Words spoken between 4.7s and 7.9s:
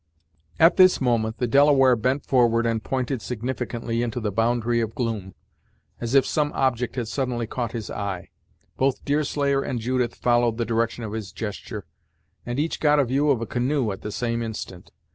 of gloom, as if some object had suddenly caught